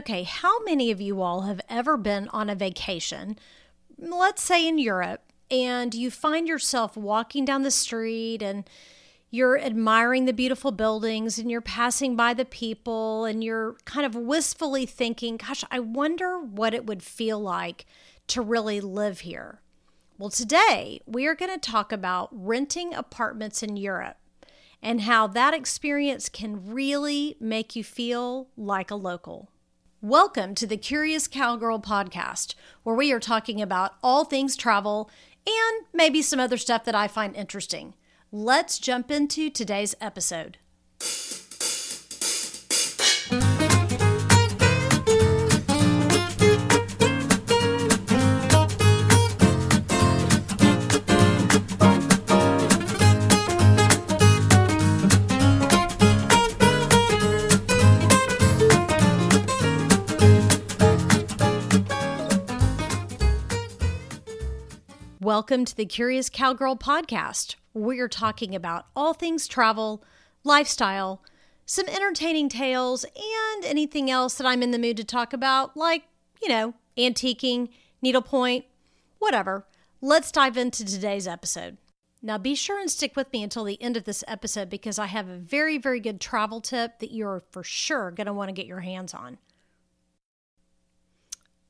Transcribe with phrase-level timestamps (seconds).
[0.00, 3.38] Okay, how many of you all have ever been on a vacation,
[3.98, 8.64] let's say in Europe, and you find yourself walking down the street and
[9.30, 14.14] you're admiring the beautiful buildings and you're passing by the people and you're kind of
[14.14, 17.84] wistfully thinking, gosh, I wonder what it would feel like
[18.28, 19.60] to really live here.
[20.16, 24.16] Well, today we are going to talk about renting apartments in Europe
[24.82, 29.50] and how that experience can really make you feel like a local.
[30.02, 32.54] Welcome to the Curious Cowgirl podcast,
[32.84, 35.10] where we are talking about all things travel
[35.46, 37.92] and maybe some other stuff that I find interesting.
[38.32, 40.56] Let's jump into today's episode.
[65.40, 67.54] Welcome to the Curious Cowgirl podcast.
[67.72, 70.04] We're talking about all things travel,
[70.44, 71.22] lifestyle,
[71.64, 76.02] some entertaining tales, and anything else that I'm in the mood to talk about, like,
[76.42, 77.70] you know, antiquing,
[78.02, 78.66] needlepoint,
[79.18, 79.64] whatever.
[80.02, 81.78] Let's dive into today's episode.
[82.20, 85.06] Now, be sure and stick with me until the end of this episode because I
[85.06, 88.54] have a very, very good travel tip that you're for sure going to want to
[88.54, 89.38] get your hands on.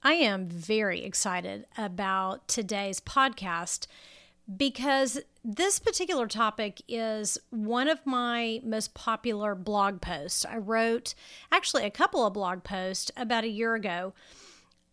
[0.03, 3.87] I am very excited about today's podcast
[4.57, 10.47] because this particular topic is one of my most popular blog posts.
[10.47, 11.15] I wrote
[11.53, 14.15] actually a couple of blog posts about a year ago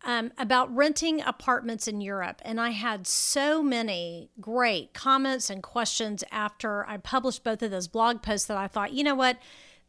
[0.04, 2.42] um, about renting apartments in Europe.
[2.44, 7.88] And I had so many great comments and questions after I published both of those
[7.88, 9.38] blog posts that I thought, you know what?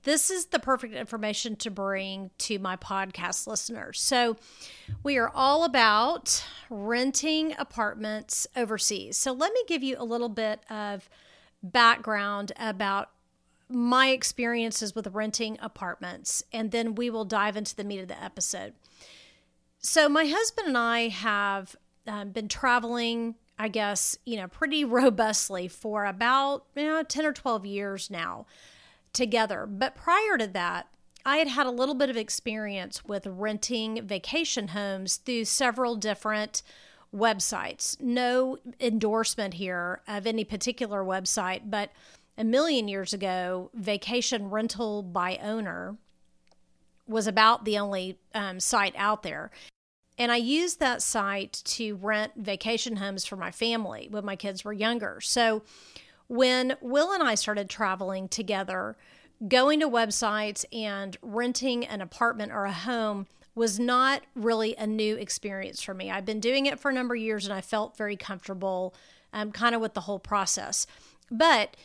[0.03, 3.99] This is the perfect information to bring to my podcast listeners.
[4.01, 4.37] So,
[5.03, 9.17] we are all about renting apartments overseas.
[9.17, 11.09] So, let me give you a little bit of
[11.61, 13.09] background about
[13.67, 18.23] my experiences with renting apartments, and then we will dive into the meat of the
[18.23, 18.73] episode.
[19.79, 21.75] So, my husband and I have
[22.07, 27.33] um, been traveling, I guess, you know, pretty robustly for about you know, 10 or
[27.33, 28.45] 12 years now
[29.19, 29.67] together.
[29.69, 30.87] But prior to that,
[31.25, 36.63] I had had a little bit of experience with renting vacation homes through several different
[37.13, 37.99] websites.
[37.99, 41.91] No endorsement here of any particular website, but
[42.37, 45.97] a million years ago, Vacation Rental by Owner
[47.05, 49.51] was about the only um, site out there.
[50.17, 54.63] And I used that site to rent vacation homes for my family when my kids
[54.63, 55.19] were younger.
[55.21, 55.63] So
[56.29, 58.95] when Will and I started traveling together,
[59.45, 65.15] going to websites and renting an apartment or a home was not really a new
[65.15, 66.09] experience for me.
[66.09, 68.93] I've been doing it for a number of years and I felt very comfortable
[69.33, 70.85] um, kind of with the whole process.
[71.31, 71.75] But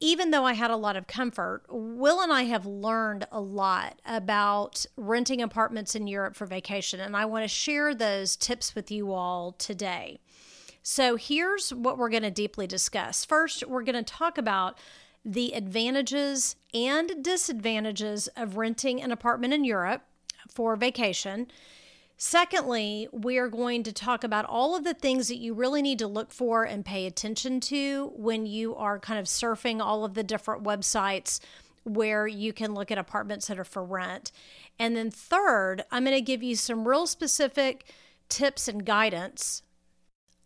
[0.00, 4.00] even though I had a lot of comfort, Will and I have learned a lot
[4.04, 7.00] about renting apartments in Europe for vacation.
[7.00, 10.20] And I want to share those tips with you all today.
[10.86, 13.24] So here's what we're going to deeply discuss.
[13.24, 14.78] First, we're going to talk about
[15.24, 20.02] the advantages and disadvantages of renting an apartment in Europe
[20.46, 21.46] for vacation.
[22.18, 25.98] Secondly, we are going to talk about all of the things that you really need
[26.00, 30.12] to look for and pay attention to when you are kind of surfing all of
[30.12, 31.40] the different websites
[31.84, 34.32] where you can look at apartments that are for rent.
[34.78, 37.86] And then, third, I'm going to give you some real specific
[38.28, 39.62] tips and guidance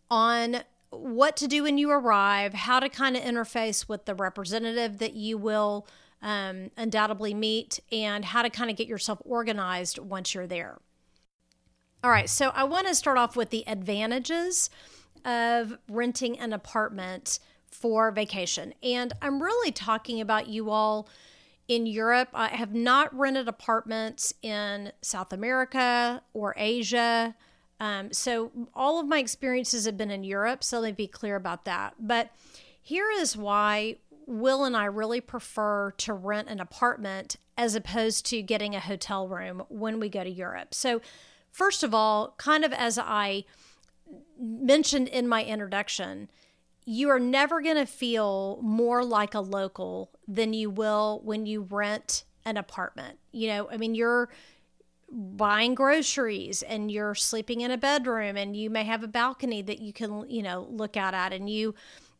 [0.09, 0.61] on
[0.91, 5.13] what to do when you arrive, how to kind of interface with the representative that
[5.13, 5.87] you will
[6.21, 10.79] um, undoubtedly meet, and how to kind of get yourself organized once you're there.
[12.03, 14.69] All right, so I want to start off with the advantages
[15.25, 17.39] of renting an apartment
[17.71, 18.73] for vacation.
[18.81, 21.07] And I'm really talking about you all
[21.67, 22.29] in Europe.
[22.33, 27.35] I have not rented apartments in South America or Asia
[27.79, 31.35] um, so all of my experiences have been in Europe, so let me be clear
[31.35, 31.95] about that.
[31.99, 32.31] But
[32.81, 38.41] here is why Will and I really prefer to rent an apartment as opposed to
[38.41, 40.73] getting a hotel room when we go to Europe.
[40.73, 41.01] So,
[41.51, 43.45] first of all, kind of as I
[44.39, 46.29] mentioned in my introduction,
[46.85, 51.61] you are never going to feel more like a local than you will when you
[51.61, 53.19] rent an apartment.
[53.31, 54.29] You know, I mean, you're
[55.11, 59.79] buying groceries and you're sleeping in a bedroom and you may have a balcony that
[59.79, 61.73] you can you know look out at and you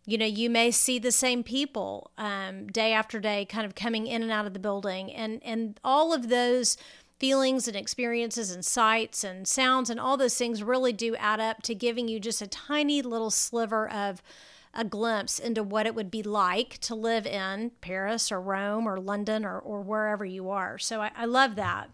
[0.06, 4.07] you know you may see the same people um, day after day kind of coming
[4.07, 6.77] in and out of the building and and all of those
[7.19, 11.62] feelings and experiences and sights and sounds and all those things really do add up
[11.62, 14.24] to giving you just a tiny little sliver of
[14.74, 19.00] a glimpse into what it would be like to live in Paris or Rome or
[19.00, 20.77] London or, or wherever you are.
[20.77, 21.89] So I, I love that.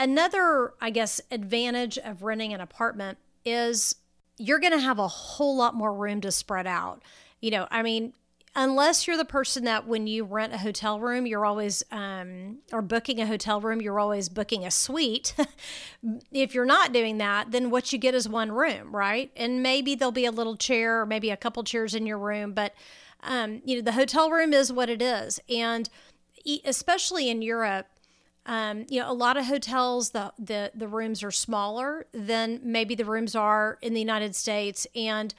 [0.00, 3.96] Another, I guess, advantage of renting an apartment is
[4.38, 7.02] you're going to have a whole lot more room to spread out.
[7.42, 8.14] You know, I mean,
[8.56, 12.80] unless you're the person that when you rent a hotel room, you're always, um, or
[12.80, 15.34] booking a hotel room, you're always booking a suite.
[16.32, 19.30] if you're not doing that, then what you get is one room, right?
[19.36, 22.54] And maybe there'll be a little chair or maybe a couple chairs in your room,
[22.54, 22.74] but,
[23.22, 25.40] um, you know, the hotel room is what it is.
[25.50, 25.90] And
[26.64, 27.86] especially in Europe,
[28.46, 32.94] um, you know, a lot of hotels the, the the rooms are smaller than maybe
[32.94, 35.34] the rooms are in the United States, and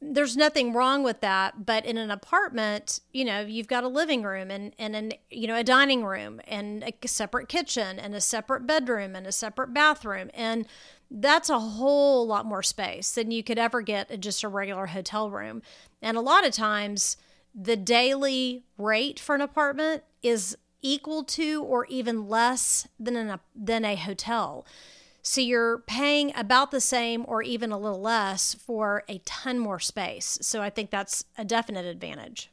[0.00, 4.22] there's nothing wrong with that but in an apartment you know you've got a living
[4.22, 8.20] room and, and an you know a dining room and a separate kitchen and a
[8.20, 10.66] separate bedroom and a separate bathroom and
[11.10, 14.86] that's a whole lot more space than you could ever get at just a regular
[14.86, 15.62] hotel room.
[16.02, 17.16] And a lot of times
[17.54, 23.84] the daily rate for an apartment is equal to or even less than a than
[23.84, 24.64] a hotel
[25.28, 29.78] so you're paying about the same or even a little less for a ton more
[29.78, 30.38] space.
[30.40, 32.50] So I think that's a definite advantage.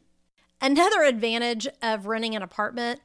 [0.59, 2.99] Another advantage of renting an apartment,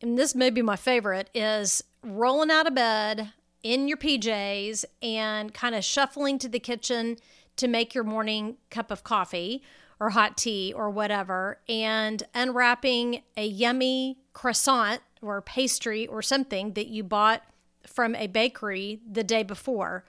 [0.00, 3.32] and this may be my favorite, is rolling out of bed
[3.64, 7.16] in your PJs and kind of shuffling to the kitchen
[7.56, 9.60] to make your morning cup of coffee
[9.98, 16.88] or hot tea or whatever, and unwrapping a yummy croissant or pastry or something that
[16.88, 17.42] you bought
[17.86, 20.04] from a bakery the day before.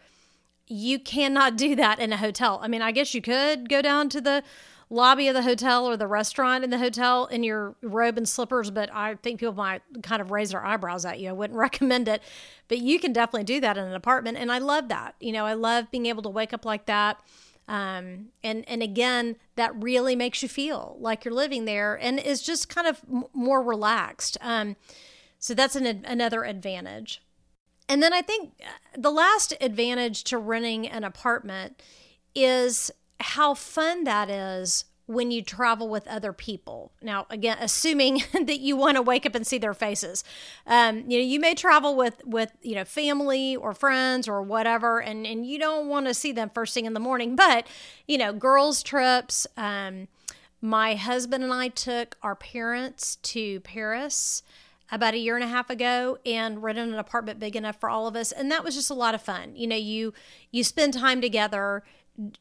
[0.68, 2.60] You cannot do that in a hotel.
[2.62, 4.44] I mean, I guess you could go down to the
[4.89, 8.72] lobby of the hotel or the restaurant in the hotel in your robe and slippers,
[8.72, 11.30] but I think people might kind of raise their eyebrows at you.
[11.30, 12.22] I wouldn't recommend it,
[12.68, 14.38] but you can definitely do that in an apartment.
[14.38, 15.16] And I love that.
[15.19, 17.19] You know, I love being able to wake up like that.
[17.68, 22.42] Um, and and again, that really makes you feel like you're living there, and is
[22.42, 24.38] just kind of m- more relaxed.
[24.42, 24.75] Um,
[25.40, 27.22] so that's an, another advantage.
[27.90, 31.81] And then I think uh, the last advantage to renting an apartment
[32.36, 36.92] is how fun that is when you travel with other people.
[37.01, 40.24] Now, again, assuming that you want to wake up and see their faces,
[40.68, 45.01] um, you know, you may travel with with you know family or friends or whatever,
[45.01, 47.36] and and you don't want to see them first thing in the morning.
[47.36, 47.65] But
[48.07, 49.48] you know, girls trips.
[49.57, 50.07] Um,
[50.59, 54.42] my husband and I took our parents to Paris
[54.92, 58.07] about a year and a half ago and rented an apartment big enough for all
[58.07, 60.13] of us and that was just a lot of fun you know you
[60.50, 61.83] you spend time together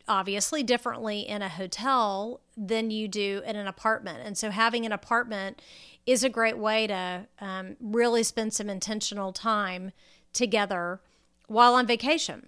[0.09, 4.21] obviously differently in a hotel than you do in an apartment.
[4.25, 5.61] And so having an apartment
[6.07, 9.93] is a great way to um, really spend some intentional time
[10.33, 11.01] together
[11.47, 12.47] while on vacation.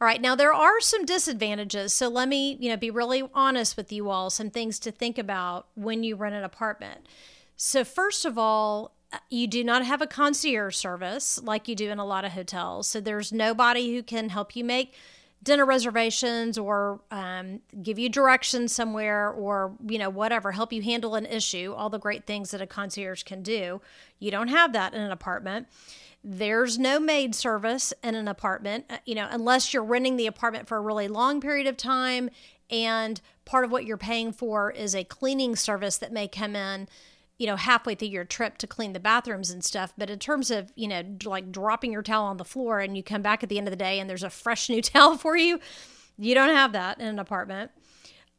[0.00, 1.92] All right now there are some disadvantages.
[1.92, 5.18] So let me you know be really honest with you all some things to think
[5.18, 7.06] about when you rent an apartment.
[7.56, 8.92] So first of all
[9.28, 12.86] you do not have a concierge service like you do in a lot of hotels.
[12.86, 14.94] So there's nobody who can help you make
[15.42, 21.14] dinner reservations or um, give you directions somewhere or you know whatever help you handle
[21.14, 23.80] an issue all the great things that a concierge can do.
[24.18, 25.68] You don't have that in an apartment.
[26.24, 30.66] There's no maid service in an apartment uh, you know unless you're renting the apartment
[30.66, 32.30] for a really long period of time
[32.70, 36.88] and part of what you're paying for is a cleaning service that may come in
[37.38, 39.92] you know, halfway through your trip to clean the bathrooms and stuff.
[39.96, 43.02] But in terms of, you know, like dropping your towel on the floor and you
[43.02, 45.36] come back at the end of the day and there's a fresh new towel for
[45.36, 45.60] you,
[46.18, 47.70] you don't have that in an apartment.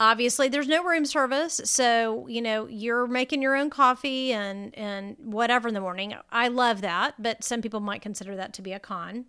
[0.01, 5.18] Obviously, there's no room service, so you know you're making your own coffee and and
[5.20, 6.15] whatever in the morning.
[6.32, 9.25] I love that, but some people might consider that to be a con.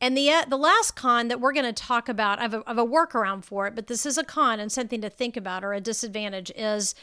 [0.00, 2.62] And the uh, the last con that we're going to talk about, I have, a,
[2.66, 5.36] I have a workaround for it, but this is a con and something to think
[5.36, 6.94] about or a disadvantage is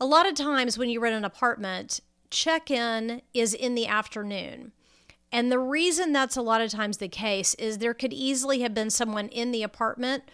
[0.00, 2.00] a lot of times when you rent an apartment,
[2.30, 4.72] check in is in the afternoon.
[5.30, 8.74] And the reason that's a lot of times the case is there could easily have
[8.74, 10.24] been someone in the apartment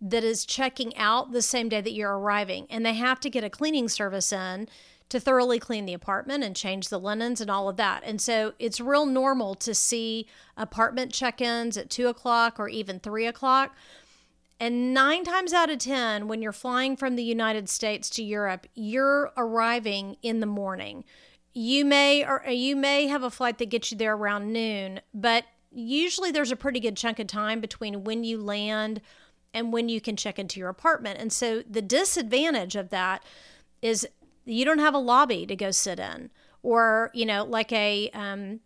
[0.00, 3.44] that is checking out the same day that you're arriving, and they have to get
[3.44, 4.68] a cleaning service in
[5.08, 8.02] to thoroughly clean the apartment and change the linens and all of that.
[8.04, 10.26] And so it's real normal to see
[10.56, 13.76] apartment check ins at two o'clock or even three o'clock.
[14.62, 18.68] And nine times out of 10, when you're flying from the United States to Europe,
[18.76, 21.02] you're arriving in the morning.
[21.52, 25.46] You may or you may have a flight that gets you there around noon, but
[25.72, 29.00] usually there's a pretty good chunk of time between when you land
[29.52, 31.18] and when you can check into your apartment.
[31.18, 33.24] And so the disadvantage of that
[33.82, 34.06] is
[34.44, 36.30] you don't have a lobby to go sit in
[36.62, 38.60] or, you know, like a um,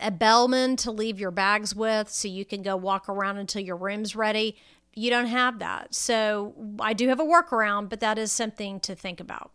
[0.00, 3.76] a bellman to leave your bags with so you can go walk around until your
[3.76, 4.56] room's ready.
[4.96, 5.94] You don't have that.
[5.94, 9.50] So I do have a workaround, but that is something to think about.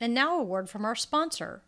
[0.00, 1.62] And now a word from our sponsor.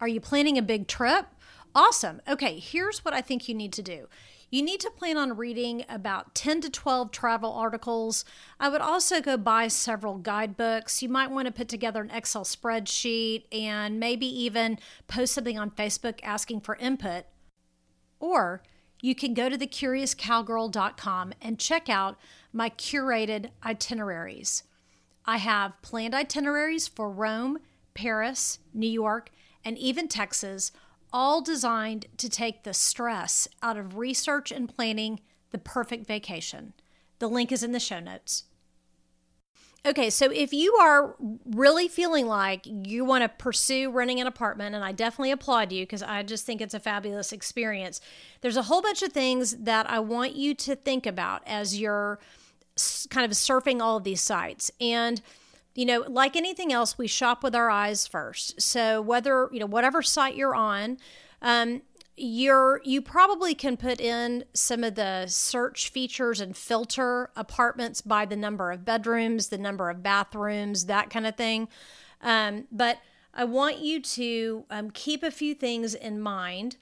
[0.00, 1.26] Are you planning a big trip?
[1.74, 2.22] Awesome.
[2.26, 4.08] Okay, here's what I think you need to do.
[4.50, 8.24] You need to plan on reading about 10 to 12 travel articles.
[8.60, 11.02] I would also go buy several guidebooks.
[11.02, 14.78] You might want to put together an Excel spreadsheet and maybe even
[15.08, 17.24] post something on Facebook asking for input.
[18.20, 18.62] Or
[19.00, 22.18] you can go to thecuriouscowgirl.com and check out
[22.52, 24.62] my curated itineraries.
[25.24, 27.58] I have planned itineraries for Rome,
[27.94, 29.30] Paris, New York,
[29.64, 30.72] and even Texas,
[31.12, 35.20] all designed to take the stress out of research and planning
[35.50, 36.72] the perfect vacation.
[37.18, 38.44] The link is in the show notes.
[39.84, 41.14] Okay, so if you are
[41.44, 45.82] really feeling like you want to pursue renting an apartment, and I definitely applaud you
[45.84, 48.00] because I just think it's a fabulous experience,
[48.40, 52.18] there's a whole bunch of things that I want you to think about as you're
[53.10, 54.72] kind of surfing all of these sites.
[54.80, 55.22] And
[55.76, 58.60] you know, like anything else, we shop with our eyes first.
[58.60, 60.96] So whether, you know, whatever site you're on,
[61.42, 61.82] um,
[62.16, 68.24] you're you probably can put in some of the search features and filter apartments by
[68.24, 71.68] the number of bedrooms, the number of bathrooms, that kind of thing.
[72.22, 72.98] Um, but
[73.34, 76.76] I want you to um, keep a few things in mind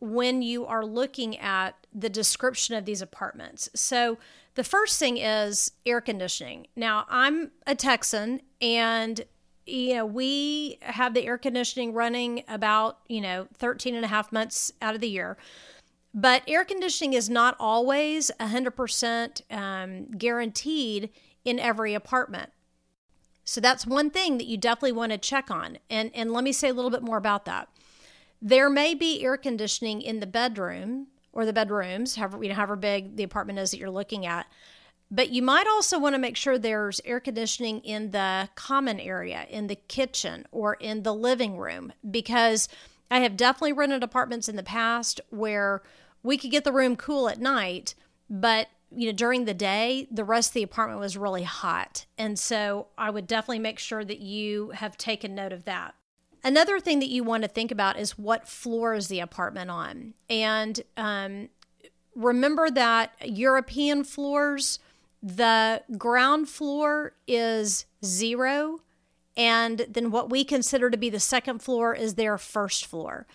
[0.00, 3.68] when you are looking at the description of these apartments.
[3.74, 4.16] So
[4.54, 6.68] the first thing is air conditioning.
[6.74, 9.24] Now, I'm a Texan and
[9.70, 14.32] you know, we have the air conditioning running about, you know, 13 and a half
[14.32, 15.36] months out of the year.
[16.12, 21.10] But air conditioning is not always 100% um, guaranteed
[21.44, 22.50] in every apartment.
[23.44, 25.78] So that's one thing that you definitely want to check on.
[25.88, 27.68] And, and let me say a little bit more about that.
[28.42, 32.76] There may be air conditioning in the bedroom or the bedrooms, however, you know, however
[32.76, 34.46] big the apartment is that you're looking at.
[35.10, 39.46] But you might also want to make sure there's air conditioning in the common area,
[39.50, 42.68] in the kitchen, or in the living room, because
[43.10, 45.82] I have definitely rented apartments in the past where
[46.22, 47.94] we could get the room cool at night,
[48.28, 52.36] but you know during the day the rest of the apartment was really hot and
[52.36, 55.94] so i would definitely make sure that you have taken note of that
[56.42, 60.14] Another thing that you want to think about is what floor is the apartment on.
[60.28, 61.50] And um,
[62.14, 64.78] remember that European floors,
[65.22, 68.80] the ground floor is zero.
[69.36, 73.26] And then what we consider to be the second floor is their first floor.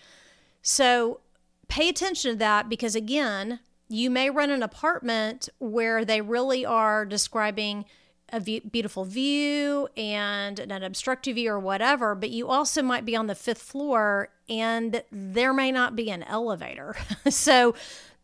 [0.61, 1.21] So
[1.67, 7.05] pay attention to that because, again, you may run an apartment where they really are
[7.05, 7.85] describing
[8.29, 13.15] a view, beautiful view and an obstructive view or whatever, but you also might be
[13.15, 16.95] on the fifth floor and there may not be an elevator.
[17.29, 17.75] so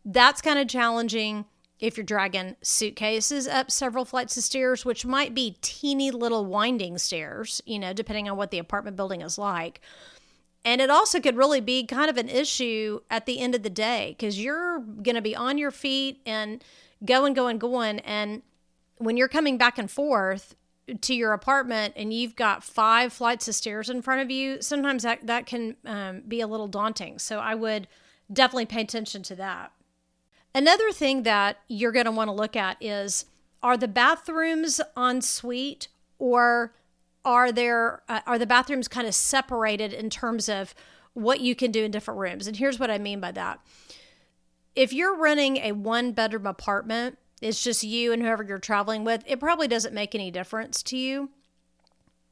[0.04, 1.44] that's kind of challenging
[1.82, 6.96] if you're dragging suitcases up several flights of stairs, which might be teeny little winding
[6.96, 9.80] stairs, you know, depending on what the apartment building is like.
[10.64, 13.68] And it also could really be kind of an issue at the end of the
[13.68, 16.62] day because you're going to be on your feet and
[17.04, 17.98] going, going, going.
[17.98, 18.42] And
[18.98, 20.54] when you're coming back and forth
[21.00, 25.02] to your apartment and you've got five flights of stairs in front of you, sometimes
[25.02, 27.18] that, that can um, be a little daunting.
[27.18, 27.88] So I would
[28.32, 29.72] definitely pay attention to that.
[30.54, 33.24] Another thing that you're going to want to look at is
[33.62, 36.74] are the bathrooms en suite or
[37.24, 40.74] are there uh, are the bathrooms kind of separated in terms of
[41.14, 42.46] what you can do in different rooms?
[42.46, 43.60] And here's what I mean by that.
[44.74, 49.22] If you're renting a one bedroom apartment, it's just you and whoever you're traveling with,
[49.26, 51.30] it probably doesn't make any difference to you.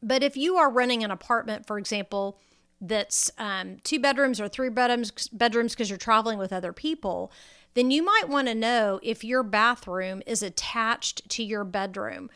[0.03, 2.39] But if you are renting an apartment, for example,
[2.81, 7.31] that's um, two bedrooms or three bedrooms bedrooms because you're traveling with other people,
[7.75, 12.31] then you might want to know if your bathroom is attached to your bedroom.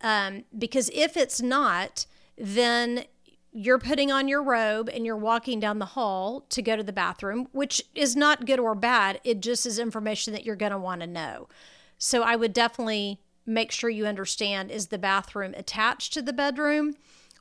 [0.00, 2.06] Um, because if it's not,
[2.36, 3.04] then
[3.52, 6.92] you're putting on your robe and you're walking down the hall to go to the
[6.92, 9.18] bathroom, which is not good or bad.
[9.24, 11.48] It just is information that you're going to want to know.
[11.96, 16.96] So I would definitely make sure you understand is the bathroom attached to the bedroom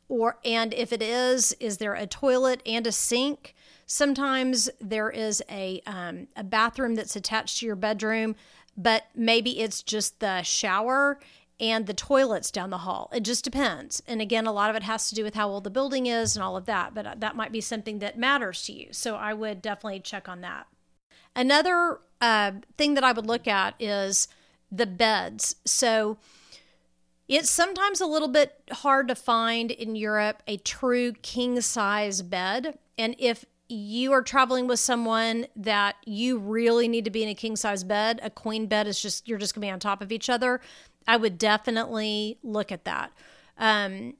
[0.08, 3.55] or and if it is is there a toilet and a sink
[3.86, 8.36] sometimes there is a um, a bathroom that's attached to your bedroom
[8.78, 11.20] but maybe it's just the shower
[11.58, 14.84] and the toilets down the hall it just depends and again a lot of it
[14.84, 17.16] has to do with how old the building is and all of that but uh,
[17.18, 20.68] that might be something that matters to you so i would definitely check on that
[21.36, 24.28] another uh, thing that i would look at is
[24.72, 25.56] the beds.
[25.66, 26.18] So
[27.28, 32.78] It's sometimes a little bit hard to find in Europe a true king size bed.
[33.00, 37.36] And if you are traveling with someone that you really need to be in a
[37.36, 40.12] king size bed, a queen bed is just, you're just gonna be on top of
[40.12, 40.62] each other.
[41.08, 43.12] I would definitely look at that.
[43.58, 44.16] Um,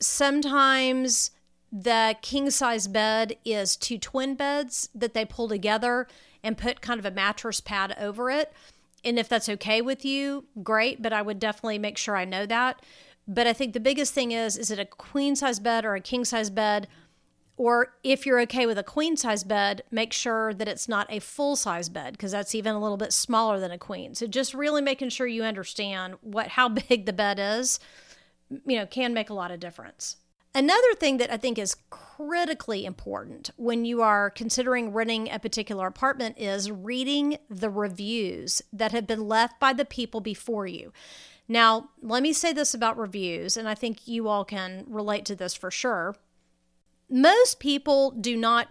[0.00, 1.30] sometimes
[1.70, 6.06] the king size bed is two twin beds that they pull together
[6.42, 8.52] and put kind of a mattress pad over it.
[9.04, 12.46] And if that's okay with you, great, but I would definitely make sure I know
[12.46, 12.82] that.
[13.26, 16.00] But I think the biggest thing is is it a queen size bed or a
[16.00, 16.88] king size bed?
[17.58, 21.18] Or if you're okay with a queen size bed, make sure that it's not a
[21.18, 24.14] full size bed because that's even a little bit smaller than a queen.
[24.14, 27.80] So just really making sure you understand what how big the bed is,
[28.48, 30.16] you know, can make a lot of difference.
[30.54, 35.88] Another thing that I think is critically important when you are considering renting a particular
[35.88, 40.92] apartment is reading the reviews that have been left by the people before you.
[41.48, 45.34] Now, let me say this about reviews, and I think you all can relate to
[45.34, 46.14] this for sure.
[47.10, 48.68] Most people do not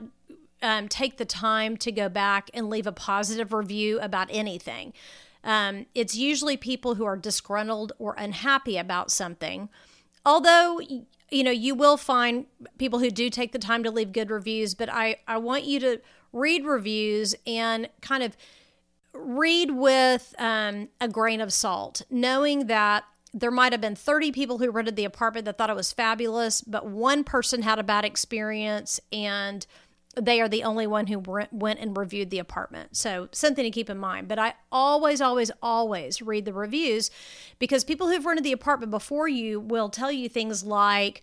[0.61, 4.93] um, take the time to go back and leave a positive review about anything.
[5.43, 9.69] Um, it's usually people who are disgruntled or unhappy about something.
[10.25, 10.79] Although
[11.29, 12.45] you know, you will find
[12.77, 15.79] people who do take the time to leave good reviews, but I, I want you
[15.81, 16.01] to
[16.31, 18.37] read reviews and kind of
[19.13, 23.03] read with um, a grain of salt, knowing that
[23.39, 26.61] there might have been 30 people who rented the apartment that thought it was fabulous,
[26.61, 29.65] but one person had a bad experience and
[30.19, 31.19] they are the only one who
[31.51, 32.97] went and reviewed the apartment.
[32.97, 34.27] So, something to keep in mind.
[34.27, 37.11] But I always, always, always read the reviews
[37.59, 41.21] because people who've rented the apartment before you will tell you things like,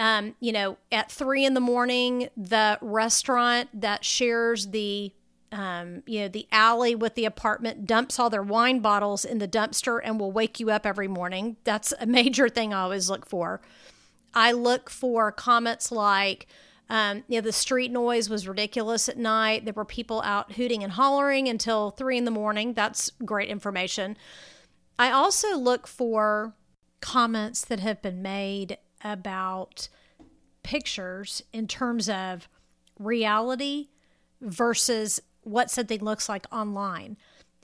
[0.00, 5.12] um, you know, at three in the morning, the restaurant that shares the
[5.54, 9.46] um, you know, the alley with the apartment dumps all their wine bottles in the
[9.46, 11.56] dumpster and will wake you up every morning.
[11.62, 13.62] That's a major thing I always look for.
[14.34, 16.48] I look for comments like,
[16.90, 19.64] um, you know, the street noise was ridiculous at night.
[19.64, 22.74] There were people out hooting and hollering until three in the morning.
[22.74, 24.16] That's great information.
[24.98, 26.54] I also look for
[27.00, 29.88] comments that have been made about
[30.64, 32.48] pictures in terms of
[32.98, 33.90] reality
[34.40, 37.16] versus what something looks like online.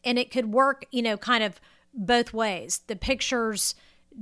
[0.05, 1.61] And it could work, you know, kind of
[1.93, 2.83] both ways.
[2.87, 3.75] The pictures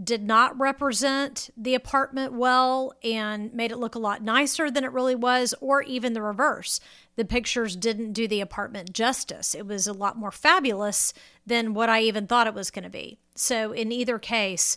[0.03, 4.92] did not represent the apartment well and made it look a lot nicer than it
[4.92, 6.79] really was, or even the reverse.
[7.16, 9.55] The pictures didn't do the apartment justice.
[9.55, 11.14] It was a lot more fabulous
[11.47, 13.18] than what I even thought it was going to be.
[13.35, 14.77] So, in either case,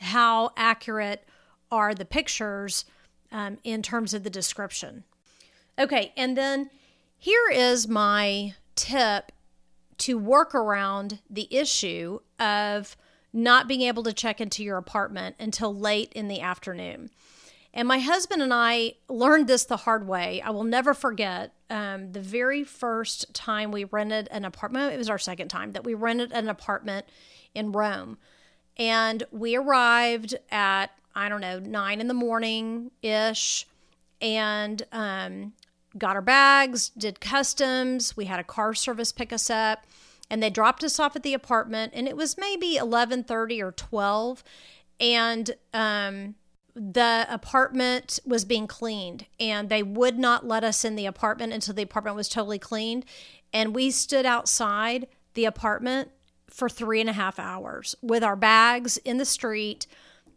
[0.00, 1.24] how accurate
[1.70, 2.84] are the pictures
[3.30, 5.04] um, in terms of the description?
[5.78, 6.70] Okay, and then
[7.22, 9.30] here is my tip
[9.96, 12.96] to work around the issue of
[13.32, 17.10] not being able to check into your apartment until late in the afternoon.
[17.72, 20.42] And my husband and I learned this the hard way.
[20.42, 24.92] I will never forget um, the very first time we rented an apartment.
[24.92, 27.06] It was our second time that we rented an apartment
[27.54, 28.18] in Rome.
[28.76, 33.68] And we arrived at, I don't know, nine in the morning ish
[34.20, 35.52] and um,
[35.98, 38.16] got our bags, did customs.
[38.16, 39.86] We had a car service pick us up
[40.32, 44.42] and they dropped us off at the apartment and it was maybe 11:30 or 12
[44.98, 46.34] and um,
[46.74, 51.74] the apartment was being cleaned and they would not let us in the apartment until
[51.74, 53.04] the apartment was totally cleaned
[53.52, 56.10] and we stood outside the apartment
[56.48, 59.86] for three and a half hours with our bags in the street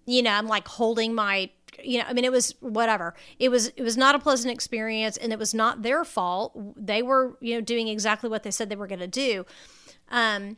[0.06, 1.50] you know i'm like holding my
[1.84, 5.18] you know i mean it was whatever it was it was not a pleasant experience
[5.18, 8.70] and it was not their fault they were you know doing exactly what they said
[8.70, 9.46] they were going to do
[10.10, 10.58] um,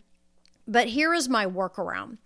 [0.67, 2.17] but here is my workaround.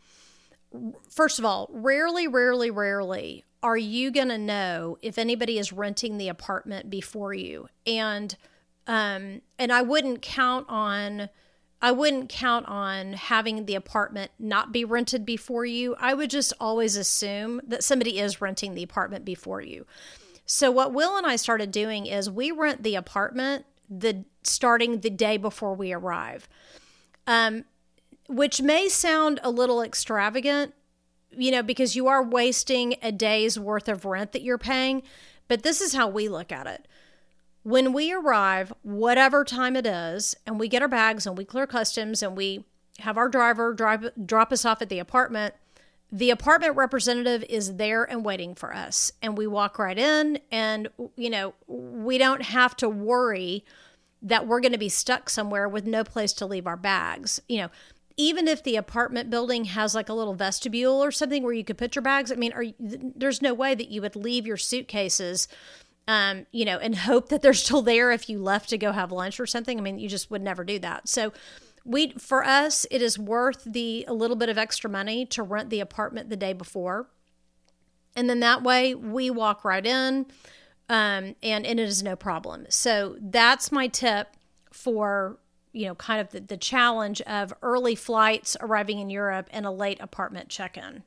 [1.09, 6.17] First of all, rarely, rarely, rarely are you going to know if anybody is renting
[6.17, 7.67] the apartment before you.
[7.85, 8.35] And
[8.87, 11.29] um, and I wouldn't count on
[11.81, 15.95] I wouldn't count on having the apartment not be rented before you.
[15.99, 19.85] I would just always assume that somebody is renting the apartment before you.
[20.45, 25.09] So what Will and I started doing is we rent the apartment the starting the
[25.09, 26.47] day before we arrive
[27.27, 27.65] um,
[28.27, 30.73] which may sound a little extravagant,
[31.31, 35.03] you know, because you are wasting a day's worth of rent that you're paying.
[35.47, 36.87] But this is how we look at it.
[37.63, 41.67] When we arrive, whatever time it is, and we get our bags and we clear
[41.67, 42.65] customs and we
[42.99, 45.53] have our driver drive drop us off at the apartment,
[46.11, 49.11] the apartment representative is there and waiting for us.
[49.21, 53.63] And we walk right in and you know, we don't have to worry
[54.21, 57.41] that we're going to be stuck somewhere with no place to leave our bags.
[57.47, 57.69] You know,
[58.17, 61.77] even if the apartment building has like a little vestibule or something where you could
[61.77, 65.47] put your bags, I mean, are there's no way that you would leave your suitcases,
[66.07, 69.11] um, you know, and hope that they're still there if you left to go have
[69.11, 69.77] lunch or something.
[69.77, 71.07] I mean, you just would never do that.
[71.07, 71.33] So,
[71.83, 75.69] we for us, it is worth the a little bit of extra money to rent
[75.69, 77.09] the apartment the day before,
[78.15, 80.27] and then that way we walk right in,
[80.89, 82.67] um, and and it is no problem.
[82.69, 84.27] So that's my tip
[84.71, 85.39] for
[85.73, 89.71] you know, kind of the, the challenge of early flights arriving in Europe and a
[89.71, 91.03] late apartment check in.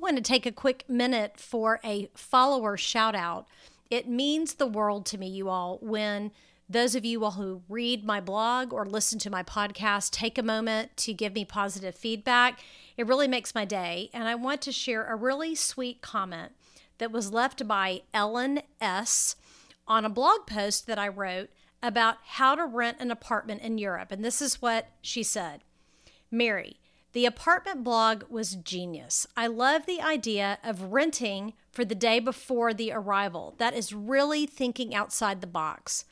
[0.00, 3.46] I want to take a quick minute for a follower shout out.
[3.90, 6.30] It means the world to me, you all, when
[6.70, 10.42] those of you all who read my blog or listen to my podcast take a
[10.42, 12.60] moment to give me positive feedback.
[12.96, 14.08] It really makes my day.
[14.14, 16.52] And I want to share a really sweet comment
[16.96, 19.36] that was left by Ellen S.
[19.86, 21.50] on a blog post that I wrote
[21.82, 24.12] about how to rent an apartment in Europe.
[24.12, 25.60] And this is what she said
[26.30, 26.79] Mary,
[27.12, 29.26] the apartment blog was genius.
[29.36, 33.54] I love the idea of renting for the day before the arrival.
[33.58, 36.04] That is really thinking outside the box.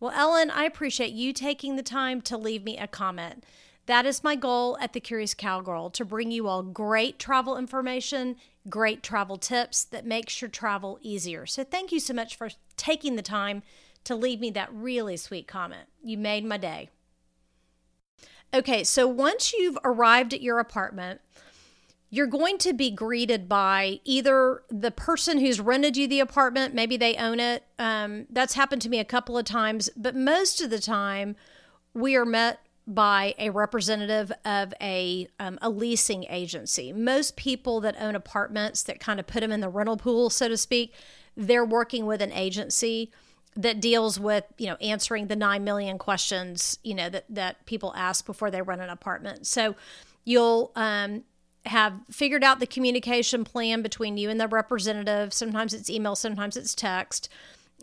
[0.00, 3.44] Well, Ellen, I appreciate you taking the time to leave me a comment.
[3.86, 8.36] That is my goal at the Curious Cowgirl to bring you all great travel information,
[8.68, 11.46] great travel tips that makes your travel easier.
[11.46, 13.62] So, thank you so much for taking the time
[14.04, 15.88] to leave me that really sweet comment.
[16.02, 16.90] You made my day.
[18.52, 21.20] Okay, so once you've arrived at your apartment,
[22.10, 26.96] you're going to be greeted by either the person who's rented you the apartment, maybe
[26.96, 27.64] they own it.
[27.78, 31.36] Um, that's happened to me a couple of times, but most of the time,
[31.92, 36.90] we are met by a representative of a um, a leasing agency.
[36.90, 40.48] Most people that own apartments that kind of put them in the rental pool, so
[40.48, 40.94] to speak,
[41.36, 43.12] they're working with an agency
[43.58, 47.92] that deals with you know answering the 9 million questions you know that that people
[47.96, 49.46] ask before they rent an apartment.
[49.46, 49.74] So
[50.24, 51.24] you'll um,
[51.66, 55.34] have figured out the communication plan between you and the representative.
[55.34, 57.28] Sometimes it's email sometimes it's text.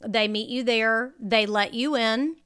[0.06, 1.14] They meet you there.
[1.20, 2.38] They let you in.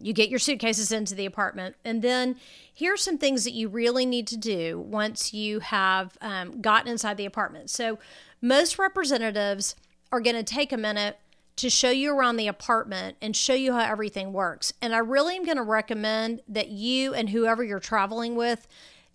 [0.00, 1.76] You get your suitcases into the apartment.
[1.84, 2.36] And then
[2.72, 7.16] here's some things that you really need to do once you have um, gotten inside
[7.16, 7.70] the apartment.
[7.70, 7.98] So
[8.40, 9.74] most representatives
[10.12, 11.18] are going to take a minute
[11.58, 14.72] to show you around the apartment and show you how everything works.
[14.80, 18.66] And I really am going to recommend that you and whoever you're traveling with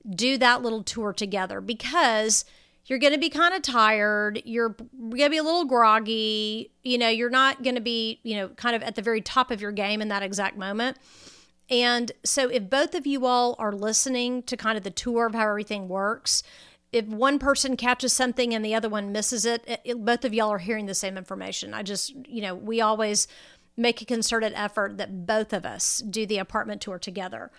[0.09, 2.43] do that little tour together because
[2.85, 4.41] you're going to be kind of tired.
[4.43, 6.71] You're going to be a little groggy.
[6.83, 9.49] You know, you're not going to be, you know, kind of at the very top
[9.49, 10.97] of your game in that exact moment.
[11.69, 15.33] And so, if both of you all are listening to kind of the tour of
[15.33, 16.43] how everything works,
[16.93, 20.33] if one person catches something and the other one misses it, it, it, both of
[20.33, 21.73] y'all are hearing the same information.
[21.73, 23.27] I just, you know, we always
[23.75, 27.51] make a concerted effort that both of us do the apartment tour together.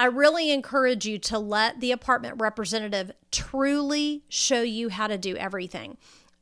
[0.00, 5.36] I really encourage you to let the apartment representative truly show you how to do
[5.36, 5.96] everything.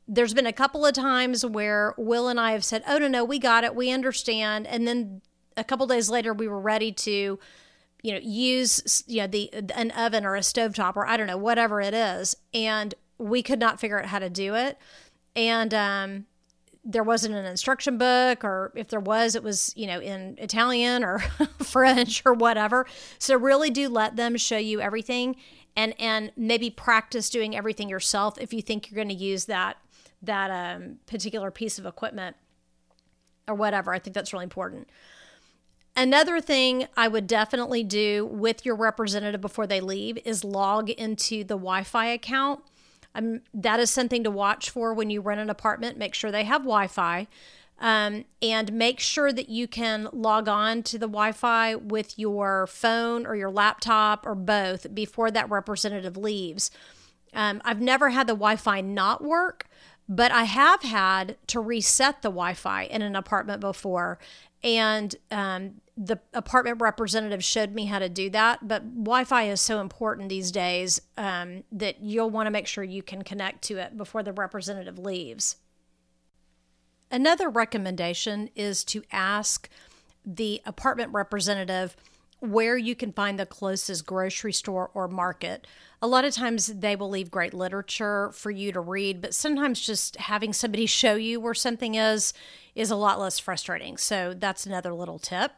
[0.07, 3.23] There's been a couple of times where Will and I have said, Oh, no, no,
[3.23, 3.75] we got it.
[3.75, 4.65] We understand.
[4.65, 5.21] And then
[5.55, 7.37] a couple days later, we were ready to
[8.01, 11.37] you know use you know the an oven or a stovetop or I don't know
[11.37, 14.77] whatever it is and we could not figure out how to do it.
[15.35, 16.25] And um
[16.85, 21.03] there wasn't an instruction book or if there was it was you know in Italian
[21.03, 21.19] or
[21.63, 22.85] French or whatever.
[23.17, 25.35] So really do let them show you everything
[25.75, 29.77] and and maybe practice doing everything yourself if you think you're going to use that
[30.21, 32.35] that um, particular piece of equipment
[33.47, 33.93] or whatever.
[33.93, 34.89] I think that's really important
[35.99, 41.39] Another thing I would definitely do with your representative before they leave is log into
[41.39, 42.61] the Wi Fi account.
[43.13, 45.97] Um, that is something to watch for when you rent an apartment.
[45.97, 47.27] Make sure they have Wi Fi.
[47.79, 52.65] Um, and make sure that you can log on to the Wi Fi with your
[52.67, 56.71] phone or your laptop or both before that representative leaves.
[57.33, 59.67] Um, I've never had the Wi Fi not work,
[60.07, 64.17] but I have had to reset the Wi Fi in an apartment before.
[64.63, 68.67] And um, the apartment representative showed me how to do that.
[68.67, 72.83] But Wi Fi is so important these days um, that you'll want to make sure
[72.83, 75.57] you can connect to it before the representative leaves.
[77.11, 79.67] Another recommendation is to ask
[80.25, 81.95] the apartment representative
[82.39, 85.67] where you can find the closest grocery store or market.
[86.01, 89.85] A lot of times they will leave great literature for you to read, but sometimes
[89.85, 92.33] just having somebody show you where something is
[92.75, 93.97] is a lot less frustrating.
[93.97, 95.51] So that's another little tip.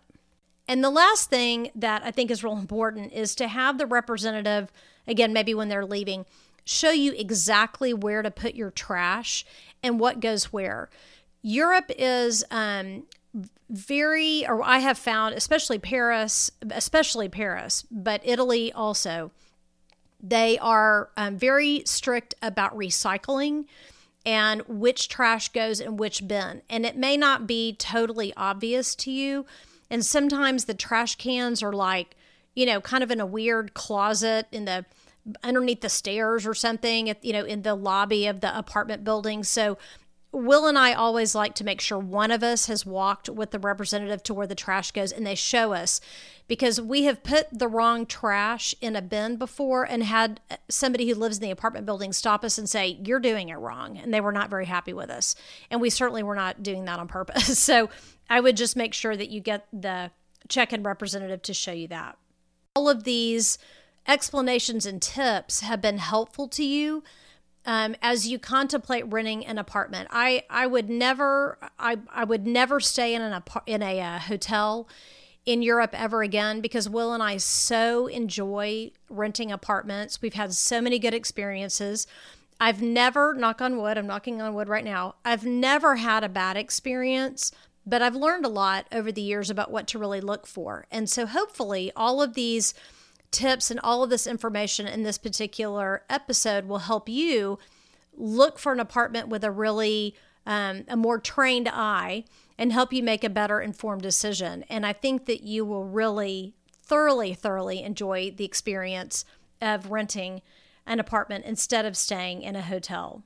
[0.67, 4.71] And the last thing that I think is real important is to have the representative,
[5.07, 6.25] again, maybe when they're leaving,
[6.63, 9.45] show you exactly where to put your trash
[9.83, 10.89] and what goes where.
[11.43, 13.03] Europe is um,
[13.69, 19.31] very, or I have found, especially Paris, especially Paris, but Italy also,
[20.21, 23.65] they are um, very strict about recycling
[24.25, 26.61] and which trash goes in which bin.
[26.69, 29.45] And it may not be totally obvious to you.
[29.89, 32.15] And sometimes the trash cans are like,
[32.55, 34.85] you know, kind of in a weird closet in the
[35.43, 39.43] underneath the stairs or something, you know, in the lobby of the apartment building.
[39.43, 39.77] So
[40.33, 43.59] Will and I always like to make sure one of us has walked with the
[43.59, 45.99] representative to where the trash goes and they show us
[46.47, 51.09] because we have put the wrong trash in a bin before and had uh, somebody
[51.09, 53.97] who lives in the apartment building stop us and say, You're doing it wrong.
[53.97, 55.35] And they were not very happy with us.
[55.69, 57.59] And we certainly were not doing that on purpose.
[57.71, 57.89] So
[58.29, 60.11] I would just make sure that you get the
[60.49, 62.17] check in representative to show you that.
[62.75, 63.57] All of these
[64.07, 67.03] explanations and tips have been helpful to you
[67.65, 70.07] um, as you contemplate renting an apartment.
[70.11, 74.87] I I would never I I would never stay in an in a uh, hotel
[75.45, 80.21] in Europe ever again because Will and I so enjoy renting apartments.
[80.21, 82.05] We've had so many good experiences.
[82.59, 85.15] I've never, knock on wood, I'm knocking on wood right now.
[85.25, 87.51] I've never had a bad experience,
[87.87, 90.85] but I've learned a lot over the years about what to really look for.
[90.91, 92.75] And so hopefully all of these
[93.31, 97.57] tips and all of this information in this particular episode will help you
[98.13, 100.15] look for an apartment with a really
[100.45, 102.25] um, a more trained eye
[102.57, 104.63] and help you make a better informed decision.
[104.69, 109.23] And I think that you will really thoroughly, thoroughly enjoy the experience
[109.61, 110.41] of renting
[110.85, 113.23] an apartment instead of staying in a hotel.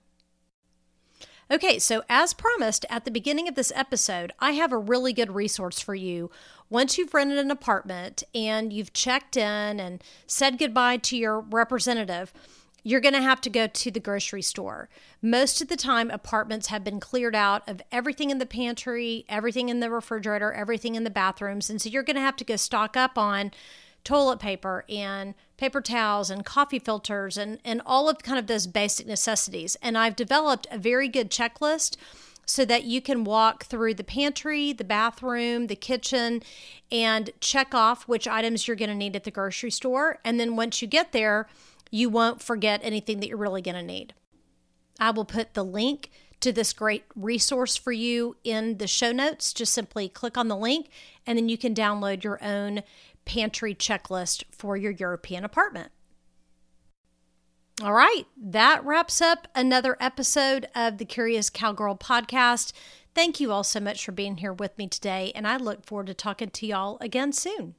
[1.52, 5.36] Okay, so as promised at the beginning of this episode, I have a really good
[5.36, 6.32] resource for you.
[6.72, 12.34] Once you've rented an apartment and you've checked in and said goodbye to your representative,
[12.82, 14.90] you're going to have to go to the grocery store.
[15.22, 19.70] Most of the time, apartments have been cleared out of everything in the pantry, everything
[19.70, 21.70] in the refrigerator, everything in the bathrooms.
[21.70, 23.52] And so you're going to have to go stock up on
[24.04, 28.68] toilet paper and paper towels and coffee filters and, and all of kind of those
[28.68, 29.78] basic necessities.
[29.82, 31.98] And I've developed a very good checklist
[32.46, 36.44] so that you can walk through the pantry, the bathroom, the kitchen,
[36.92, 40.20] and check off which items you're going to need at the grocery store.
[40.24, 41.48] And then once you get there,
[41.90, 44.14] you won't forget anything that you're really going to need.
[45.00, 49.54] I will put the link to this great resource for you in the show notes.
[49.54, 50.90] Just simply click on the link
[51.26, 52.84] and then you can download your own
[53.26, 55.92] pantry checklist for your European apartment.
[57.84, 62.72] All right, that wraps up another episode of the Curious Cowgirl podcast.
[63.14, 66.08] Thank you all so much for being here with me today, and I look forward
[66.08, 67.76] to talking to y'all again soon.